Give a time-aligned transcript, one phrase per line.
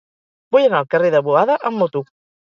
[0.55, 2.03] Vull anar al carrer de Boada amb moto.